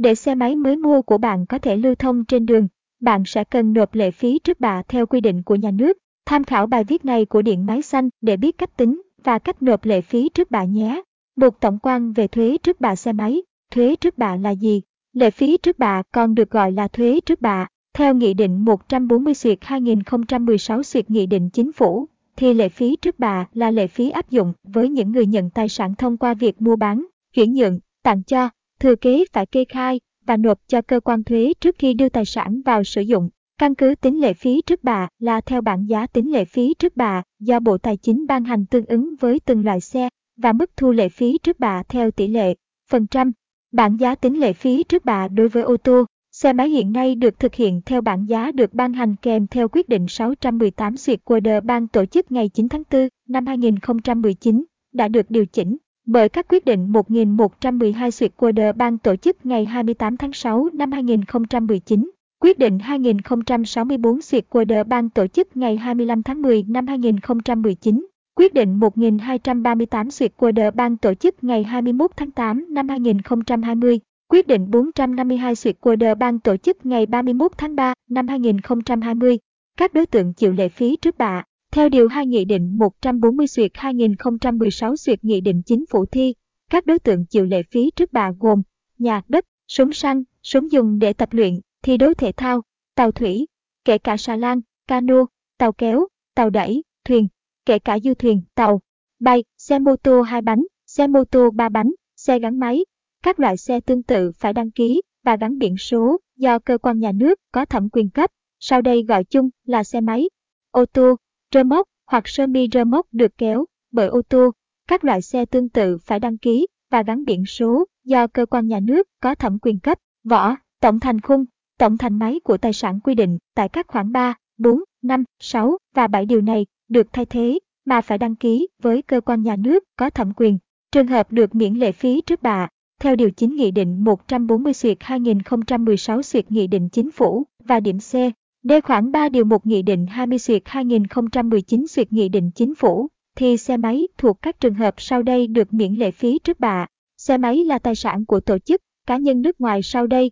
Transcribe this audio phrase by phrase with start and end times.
[0.00, 2.68] Để xe máy mới mua của bạn có thể lưu thông trên đường,
[3.00, 5.98] bạn sẽ cần nộp lệ phí trước bạ theo quy định của nhà nước.
[6.26, 9.62] Tham khảo bài viết này của Điện Máy Xanh để biết cách tính và cách
[9.62, 11.02] nộp lệ phí trước bạ nhé.
[11.36, 13.42] Một tổng quan về thuế trước bạ xe máy.
[13.70, 14.82] Thuế trước bạ là gì?
[15.12, 17.66] Lệ phí trước bạ còn được gọi là thuế trước bạ.
[17.94, 22.06] Theo Nghị định 140 xuyệt 2016 xuyệt Nghị định Chính phủ,
[22.36, 25.68] thì lệ phí trước bạ là lệ phí áp dụng với những người nhận tài
[25.68, 28.50] sản thông qua việc mua bán, chuyển nhượng, tặng cho,
[28.80, 32.24] thừa kế phải kê khai và nộp cho cơ quan thuế trước khi đưa tài
[32.24, 33.28] sản vào sử dụng.
[33.58, 36.96] Căn cứ tính lệ phí trước bạ là theo bảng giá tính lệ phí trước
[36.96, 40.70] bạ do Bộ Tài chính ban hành tương ứng với từng loại xe và mức
[40.76, 42.54] thu lệ phí trước bạ theo tỷ lệ,
[42.90, 43.32] phần trăm.
[43.72, 47.14] Bảng giá tính lệ phí trước bạ đối với ô tô, xe máy hiện nay
[47.14, 51.24] được thực hiện theo bảng giá được ban hành kèm theo quyết định 618 duyệt
[51.24, 55.76] của đờ ban tổ chức ngày 9 tháng 4 năm 2019 đã được điều chỉnh
[56.12, 60.68] bởi các quyết định 1112 duyệt của đờ ban tổ chức ngày 28 tháng 6
[60.72, 62.10] năm 2019
[62.42, 68.06] Quyết định 2064 duyệt của đờ ban tổ chức ngày 25 tháng 10 năm 2019.
[68.34, 74.00] Quyết định 1238 duyệt của đờ ban tổ chức ngày 21 tháng 8 năm 2020.
[74.28, 79.38] Quyết định 452 duyệt của đờ ban tổ chức ngày 31 tháng 3 năm 2020.
[79.76, 81.42] Các đối tượng chịu lệ phí trước bạ.
[81.72, 86.34] Theo Điều 2 Nghị định 140 duyệt 2016 duyệt Nghị định Chính phủ thi,
[86.70, 88.62] các đối tượng chịu lệ phí trước bạ gồm
[88.98, 92.62] nhà đất, súng săn, súng dùng để tập luyện, thi đấu thể thao,
[92.94, 93.46] tàu thủy,
[93.84, 95.26] kể cả xà lan, cano,
[95.58, 97.28] tàu kéo, tàu đẩy, thuyền,
[97.66, 98.80] kể cả du thuyền, tàu,
[99.20, 102.84] bay, xe mô tô hai bánh, xe mô tô ba bánh, xe gắn máy.
[103.22, 106.98] Các loại xe tương tự phải đăng ký và gắn biển số do cơ quan
[106.98, 110.30] nhà nước có thẩm quyền cấp, sau đây gọi chung là xe máy,
[110.70, 111.16] ô tô,
[111.54, 114.50] rơ móc hoặc sơ mi rơ móc được kéo bởi ô tô.
[114.88, 118.68] Các loại xe tương tự phải đăng ký và gắn biển số do cơ quan
[118.68, 121.44] nhà nước có thẩm quyền cấp, vỏ, tổng thành khung,
[121.80, 125.78] Tổng thành máy của tài sản quy định tại các khoản 3, 4, 5, 6
[125.94, 129.56] và 7 điều này được thay thế mà phải đăng ký với cơ quan nhà
[129.56, 130.58] nước có thẩm quyền.
[130.92, 132.68] Trường hợp được miễn lệ phí trước bạ,
[133.00, 137.98] theo điều chính Nghị định 140 xuyệt 2016 xuyệt Nghị định Chính phủ và điểm
[137.98, 138.14] C,
[138.62, 143.08] D khoản 3 điều 1 Nghị định 20 xuyệt 2019 xuyệt Nghị định Chính phủ,
[143.36, 146.86] thì xe máy thuộc các trường hợp sau đây được miễn lệ phí trước bạ.
[147.16, 150.30] Xe máy là tài sản của tổ chức, cá nhân nước ngoài sau đây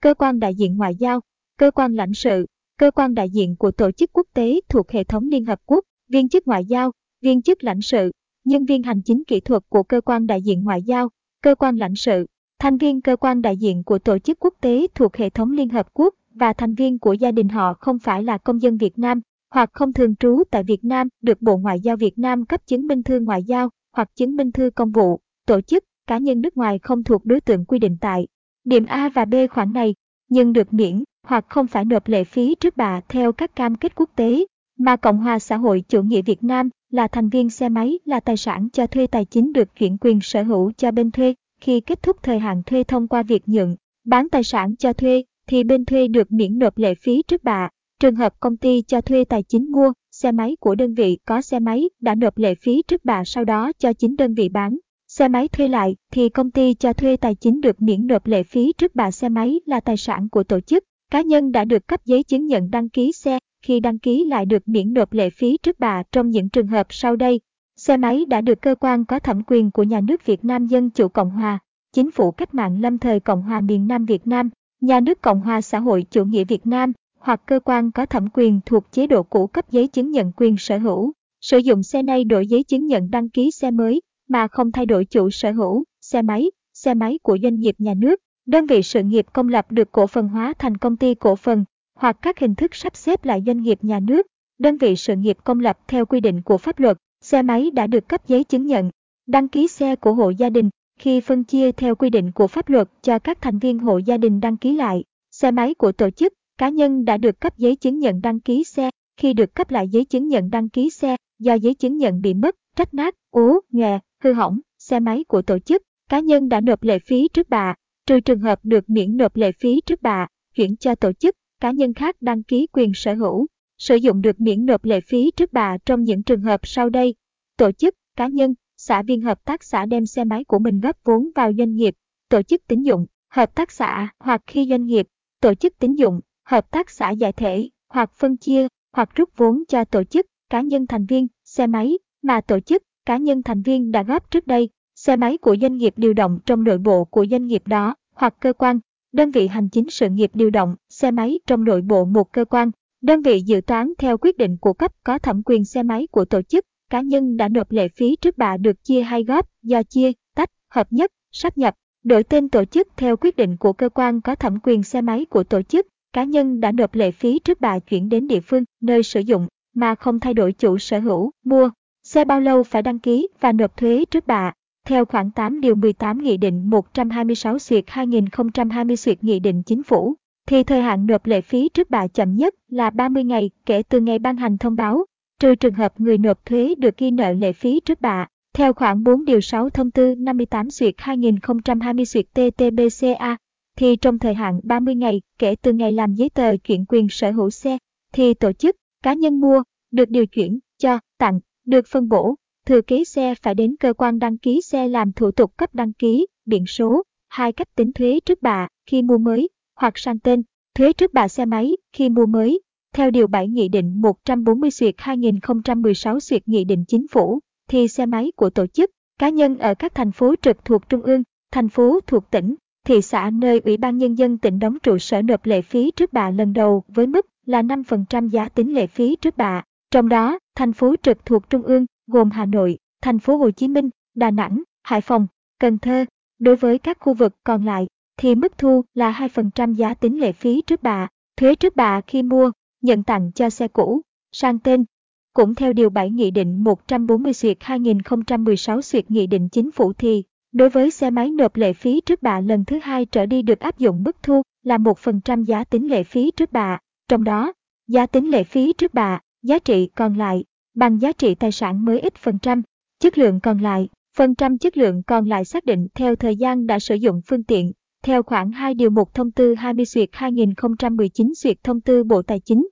[0.00, 1.20] cơ quan đại diện ngoại giao,
[1.58, 2.46] cơ quan lãnh sự,
[2.78, 5.84] cơ quan đại diện của tổ chức quốc tế thuộc hệ thống Liên Hợp Quốc,
[6.08, 6.92] viên chức ngoại giao,
[7.22, 8.10] viên chức lãnh sự,
[8.44, 11.08] nhân viên hành chính kỹ thuật của cơ quan đại diện ngoại giao,
[11.42, 12.26] cơ quan lãnh sự,
[12.58, 15.68] thành viên cơ quan đại diện của tổ chức quốc tế thuộc hệ thống Liên
[15.68, 18.98] Hợp Quốc và thành viên của gia đình họ không phải là công dân Việt
[18.98, 19.20] Nam
[19.54, 22.86] hoặc không thường trú tại Việt Nam được Bộ Ngoại giao Việt Nam cấp chứng
[22.86, 26.56] minh thư ngoại giao hoặc chứng minh thư công vụ, tổ chức, cá nhân nước
[26.56, 28.26] ngoài không thuộc đối tượng quy định tại
[28.64, 29.94] Điểm A và B khoản này,
[30.28, 33.94] nhưng được miễn hoặc không phải nộp lệ phí trước bạ theo các cam kết
[33.94, 34.46] quốc tế,
[34.78, 38.20] mà Cộng hòa xã hội chủ nghĩa Việt Nam là thành viên xe máy là
[38.20, 41.80] tài sản cho thuê tài chính được chuyển quyền sở hữu cho bên thuê khi
[41.80, 45.64] kết thúc thời hạn thuê thông qua việc nhượng, bán tài sản cho thuê thì
[45.64, 47.68] bên thuê được miễn nộp lệ phí trước bạ.
[48.00, 51.40] Trường hợp công ty cho thuê tài chính mua xe máy của đơn vị có
[51.40, 54.76] xe máy đã nộp lệ phí trước bạ sau đó cho chính đơn vị bán
[55.08, 58.42] xe máy thuê lại thì công ty cho thuê tài chính được miễn nộp lệ
[58.42, 60.84] phí trước bạ xe máy là tài sản của tổ chức.
[61.10, 64.46] Cá nhân đã được cấp giấy chứng nhận đăng ký xe khi đăng ký lại
[64.46, 67.40] được miễn nộp lệ phí trước bạ trong những trường hợp sau đây.
[67.76, 70.90] Xe máy đã được cơ quan có thẩm quyền của nhà nước Việt Nam Dân
[70.90, 71.58] Chủ Cộng Hòa,
[71.92, 74.50] Chính phủ cách mạng lâm thời Cộng hòa miền Nam Việt Nam,
[74.80, 78.26] nhà nước Cộng hòa xã hội chủ nghĩa Việt Nam hoặc cơ quan có thẩm
[78.34, 81.12] quyền thuộc chế độ cũ cấp giấy chứng nhận quyền sở hữu.
[81.40, 84.86] Sử dụng xe này đổi giấy chứng nhận đăng ký xe mới mà không thay
[84.86, 88.82] đổi chủ sở hữu, xe máy, xe máy của doanh nghiệp nhà nước, đơn vị
[88.82, 91.64] sự nghiệp công lập được cổ phần hóa thành công ty cổ phần
[91.94, 94.26] hoặc các hình thức sắp xếp lại doanh nghiệp nhà nước,
[94.58, 97.86] đơn vị sự nghiệp công lập theo quy định của pháp luật, xe máy đã
[97.86, 98.90] được cấp giấy chứng nhận,
[99.26, 102.68] đăng ký xe của hộ gia đình khi phân chia theo quy định của pháp
[102.68, 106.10] luật cho các thành viên hộ gia đình đăng ký lại, xe máy của tổ
[106.10, 108.90] chức, cá nhân đã được cấp giấy chứng nhận đăng ký xe.
[109.16, 112.34] Khi được cấp lại giấy chứng nhận đăng ký xe do giấy chứng nhận bị
[112.34, 116.60] mất, rách nát, ố, nhòe, hư hỏng, xe máy của tổ chức, cá nhân đã
[116.60, 117.74] nộp lệ phí trước bạ,
[118.06, 121.70] trừ trường hợp được miễn nộp lệ phí trước bạ, chuyển cho tổ chức, cá
[121.70, 123.46] nhân khác đăng ký quyền sở hữu,
[123.78, 127.14] sử dụng được miễn nộp lệ phí trước bạ trong những trường hợp sau đây.
[127.56, 130.96] Tổ chức, cá nhân, xã viên hợp tác xã đem xe máy của mình góp
[131.04, 131.94] vốn vào doanh nghiệp,
[132.28, 135.06] tổ chức tín dụng, hợp tác xã hoặc khi doanh nghiệp,
[135.40, 139.62] tổ chức tín dụng, hợp tác xã giải thể hoặc phân chia hoặc rút vốn
[139.68, 143.62] cho tổ chức, cá nhân thành viên, xe máy mà tổ chức, cá nhân thành
[143.62, 147.04] viên đã góp trước đây, xe máy của doanh nghiệp điều động trong nội bộ
[147.04, 148.80] của doanh nghiệp đó hoặc cơ quan
[149.12, 152.44] đơn vị hành chính sự nghiệp điều động, xe máy trong nội bộ một cơ
[152.44, 152.70] quan,
[153.02, 156.24] đơn vị dự toán theo quyết định của cấp có thẩm quyền xe máy của
[156.24, 159.82] tổ chức, cá nhân đã nộp lệ phí trước bạ được chia hay góp, do
[159.82, 163.88] chia, tách, hợp nhất, sắp nhập, đổi tên tổ chức theo quyết định của cơ
[163.88, 167.38] quan có thẩm quyền xe máy của tổ chức, cá nhân đã nộp lệ phí
[167.38, 170.98] trước bạ chuyển đến địa phương, nơi sử dụng, mà không thay đổi chủ sở
[170.98, 171.70] hữu, mua.
[172.02, 174.52] Xe bao lâu phải đăng ký và nộp thuế trước bạ?
[174.86, 180.14] Theo khoảng 8 điều 18 Nghị định 126 xuyệt 2020 xuyệt Nghị định Chính phủ,
[180.46, 184.00] thì thời hạn nộp lệ phí trước bạ chậm nhất là 30 ngày kể từ
[184.00, 185.04] ngày ban hành thông báo,
[185.40, 188.26] trừ trường hợp người nộp thuế được ghi nợ lệ phí trước bạ.
[188.54, 193.36] Theo khoản 4 điều 6 thông tư 58 xuyệt 2020 xuyệt TTBCA,
[193.76, 197.30] thì trong thời hạn 30 ngày kể từ ngày làm giấy tờ chuyển quyền sở
[197.30, 197.78] hữu xe,
[198.12, 202.34] thì tổ chức, cá nhân mua, được điều chuyển, cho, tặng, được phân bổ,
[202.66, 205.92] thừa kế xe phải đến cơ quan đăng ký xe làm thủ tục cấp đăng
[205.92, 210.42] ký, biển số, hai cách tính thuế trước bạ khi mua mới hoặc sang tên,
[210.74, 212.60] thuế trước bạ xe máy khi mua mới.
[212.94, 217.38] Theo Điều 7 Nghị định 140 xuyệt 2016 xuyệt Nghị định Chính phủ,
[217.68, 221.02] thì xe máy của tổ chức, cá nhân ở các thành phố trực thuộc Trung
[221.02, 221.22] ương,
[221.52, 222.54] thành phố thuộc tỉnh,
[222.86, 226.12] thị xã nơi Ủy ban Nhân dân tỉnh đóng trụ sở nộp lệ phí trước
[226.12, 229.62] bạ lần đầu với mức là 5% giá tính lệ phí trước bạ.
[229.90, 233.68] Trong đó, thành phố trực thuộc Trung ương gồm Hà Nội, thành phố Hồ Chí
[233.68, 235.26] Minh, Đà Nẵng, Hải Phòng,
[235.60, 236.04] Cần Thơ.
[236.38, 240.32] Đối với các khu vực còn lại, thì mức thu là 2% giá tính lệ
[240.32, 242.50] phí trước bạ, thuế trước bạ khi mua,
[242.82, 244.00] nhận tặng cho xe cũ,
[244.32, 244.84] sang tên.
[245.32, 250.22] Cũng theo Điều 7 Nghị định 140 xuyệt 2016 xuyệt Nghị định Chính phủ thì,
[250.52, 253.60] đối với xe máy nộp lệ phí trước bạ lần thứ hai trở đi được
[253.60, 256.78] áp dụng mức thu là 1% giá tính lệ phí trước bạ,
[257.08, 257.52] trong đó,
[257.88, 260.44] giá tính lệ phí trước bạ, giá trị còn lại,
[260.74, 262.62] bằng giá trị tài sản mới ít phần trăm,
[263.00, 266.66] chất lượng còn lại, phần trăm chất lượng còn lại xác định theo thời gian
[266.66, 271.32] đã sử dụng phương tiện, theo khoản 2 điều 1 thông tư 20 duyệt 2019
[271.34, 272.68] duyệt thông tư Bộ Tài chính.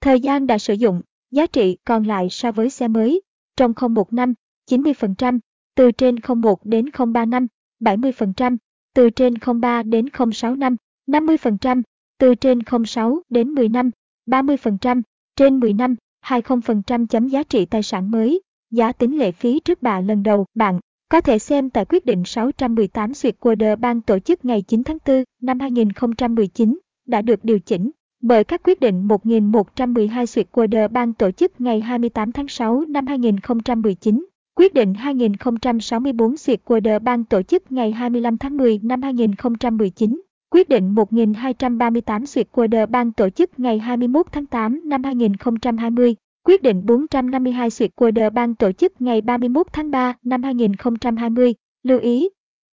[0.00, 3.22] Thời gian đã sử dụng, giá trị còn lại so với xe mới,
[3.56, 4.34] trong 01 năm,
[4.70, 5.38] 90%,
[5.74, 7.46] từ trên 01 đến 03 năm,
[7.80, 8.56] 70%,
[8.94, 10.76] từ trên 03 đến 06 năm,
[11.06, 11.82] 50%,
[12.18, 13.90] từ trên 06 đến 10 năm,
[14.26, 15.02] 30%,
[15.36, 15.94] trên 10 năm,
[16.24, 20.46] 20% chấm giá trị tài sản mới, giá tính lệ phí trước bạ lần đầu,
[20.54, 20.80] bạn
[21.10, 24.84] có thể xem tại quyết định 618 suyệt duyệt quarter ban tổ chức ngày 9
[24.84, 27.90] tháng 4 năm 2019 đã được điều chỉnh
[28.22, 32.84] bởi các quyết định 1112 suyệt duyệt quarter ban tổ chức ngày 28 tháng 6
[32.88, 34.26] năm 2019,
[34.56, 40.20] quyết định 2064 suyệt duyệt quarter ban tổ chức ngày 25 tháng 10 năm 2019,
[40.50, 46.14] quyết định 1238 suyệt duyệt quarter ban tổ chức ngày 21 tháng 8 năm 2020
[46.48, 51.54] Quyết định 452 duyệt quarter ban tổ chức ngày 31 tháng 3 năm 2020.
[51.82, 52.28] Lưu ý,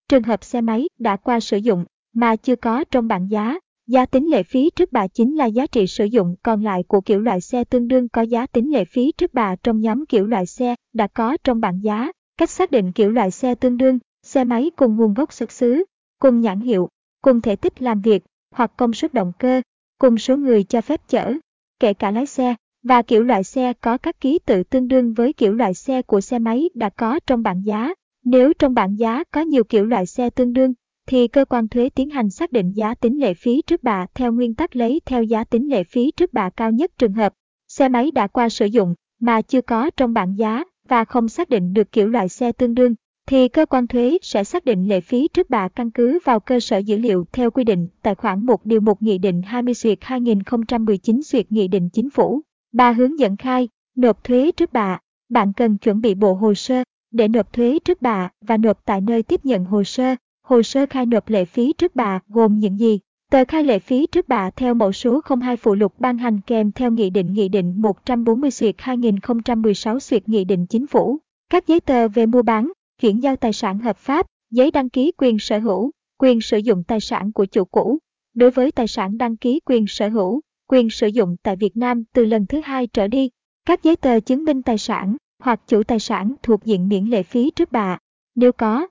[0.09, 4.05] trường hợp xe máy đã qua sử dụng mà chưa có trong bảng giá, giá
[4.05, 7.19] tính lệ phí trước bạ chính là giá trị sử dụng còn lại của kiểu
[7.19, 10.45] loại xe tương đương có giá tính lệ phí trước bạ trong nhóm kiểu loại
[10.45, 12.11] xe đã có trong bảng giá.
[12.37, 15.83] Cách xác định kiểu loại xe tương đương, xe máy cùng nguồn gốc xuất xứ,
[16.19, 16.89] cùng nhãn hiệu,
[17.21, 19.61] cùng thể tích làm việc hoặc công suất động cơ,
[19.97, 21.33] cùng số người cho phép chở,
[21.79, 22.55] kể cả lái xe,
[22.87, 26.21] và kiểu loại xe có các ký tự tương đương với kiểu loại xe của
[26.21, 27.93] xe máy đã có trong bảng giá.
[28.25, 30.73] Nếu trong bảng giá có nhiều kiểu loại xe tương đương,
[31.07, 34.31] thì cơ quan thuế tiến hành xác định giá tính lệ phí trước bạ theo
[34.31, 37.33] nguyên tắc lấy theo giá tính lệ phí trước bạ cao nhất trường hợp.
[37.67, 41.49] Xe máy đã qua sử dụng mà chưa có trong bảng giá và không xác
[41.49, 42.95] định được kiểu loại xe tương đương,
[43.27, 46.59] thì cơ quan thuế sẽ xác định lệ phí trước bạ căn cứ vào cơ
[46.59, 49.97] sở dữ liệu theo quy định tại khoản 1 điều 1 Nghị định 20 duyệt
[50.01, 52.41] 2019 duyệt Nghị định Chính phủ.
[52.75, 54.99] Ba hướng dẫn khai, nộp thuế trước bạ.
[55.29, 59.01] Bạn cần chuẩn bị bộ hồ sơ để nộp thuế trước bạ và nộp tại
[59.01, 60.15] nơi tiếp nhận hồ sơ.
[60.43, 62.99] Hồ sơ khai nộp lệ phí trước bạ gồm những gì?
[63.31, 66.71] Tờ khai lệ phí trước bạ theo mẫu số 02 phụ lục ban hành kèm
[66.71, 71.17] theo Nghị định Nghị định 140 xuyệt 2016 xuyệt Nghị định Chính phủ.
[71.49, 75.11] Các giấy tờ về mua bán, chuyển giao tài sản hợp pháp, giấy đăng ký
[75.17, 77.97] quyền sở hữu, quyền sử dụng tài sản của chủ cũ.
[78.33, 82.03] Đối với tài sản đăng ký quyền sở hữu, quyền sử dụng tại Việt Nam
[82.13, 83.29] từ lần thứ hai trở đi,
[83.65, 87.23] các giấy tờ chứng minh tài sản hoặc chủ tài sản thuộc diện miễn lệ
[87.23, 87.97] phí trước bạ,
[88.35, 88.87] nếu có.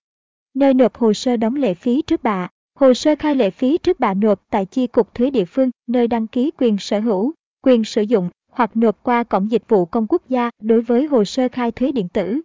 [0.54, 4.00] Nơi nộp hồ sơ đóng lệ phí trước bạ, hồ sơ khai lệ phí trước
[4.00, 7.84] bạ nộp tại chi cục thuế địa phương nơi đăng ký quyền sở hữu, quyền
[7.84, 11.48] sử dụng hoặc nộp qua cổng dịch vụ công quốc gia đối với hồ sơ
[11.52, 12.40] khai thuế điện tử.